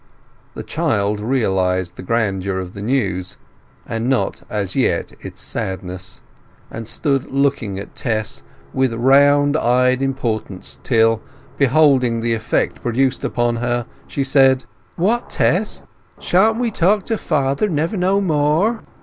The 0.55 0.63
child 0.63 1.19
realized 1.19 1.95
the 1.95 2.01
grandeur 2.01 2.57
of 2.57 2.73
the 2.73 2.81
news; 2.81 3.37
but 3.87 4.01
not 4.01 4.41
as 4.49 4.75
yet 4.75 5.11
its 5.21 5.43
sadness, 5.43 6.21
and 6.71 6.87
stood 6.87 7.29
looking 7.31 7.77
at 7.77 7.93
Tess 7.93 8.41
with 8.73 8.95
round 8.95 9.55
eyed 9.55 10.01
importance 10.01 10.79
till, 10.81 11.21
beholding 11.59 12.21
the 12.21 12.33
effect 12.33 12.81
produced 12.81 13.23
upon 13.23 13.57
her, 13.57 13.85
she 14.07 14.23
said— 14.23 14.63
"What, 14.95 15.29
Tess, 15.29 15.83
shan't 16.19 16.57
we 16.57 16.71
talk 16.71 17.03
to 17.05 17.17
father 17.19 17.69
never 17.69 17.95
no 17.95 18.19
more?" 18.19 18.81